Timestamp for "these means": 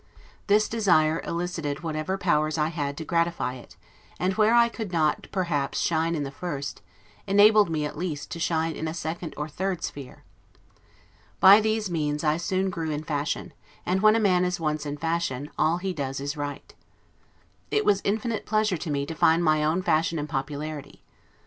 11.61-12.23